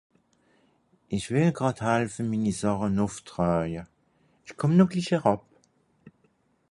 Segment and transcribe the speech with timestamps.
[1.15, 3.81] Ìch wìll gràd helfe, mini Sàche nùff traawe,
[4.47, 5.41] ìch kùmm no glich eràb.